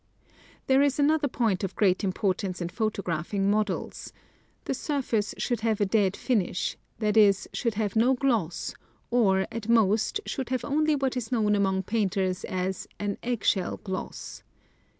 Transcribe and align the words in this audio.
There 0.65 0.81
is 0.81 0.97
another 0.97 1.27
point 1.27 1.63
of 1.63 1.75
great 1.75 2.03
importance 2.03 2.59
in 2.59 2.69
photographing 2.69 3.51
models: 3.51 4.11
the 4.65 4.73
surface 4.73 5.35
should 5.37 5.61
have 5.61 5.79
a 5.79 5.85
dead 5.85 6.17
finish— 6.17 6.75
that 6.97 7.15
is, 7.15 7.47
should 7.53 7.75
have 7.75 7.95
no 7.95 8.15
gloss, 8.15 8.73
or, 9.11 9.45
at 9.51 9.69
most, 9.69 10.19
should 10.25 10.49
have 10.49 10.65
only 10.65 10.95
what 10.95 11.15
is 11.15 11.31
known 11.31 11.53
among 11.55 11.83
painters 11.83 12.43
as 12.45 12.87
an 12.97 13.19
egg 13.21 13.43
shell 13.43 13.77
gloss. 13.83 14.41